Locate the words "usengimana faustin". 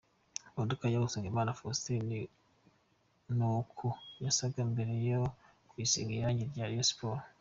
1.07-2.27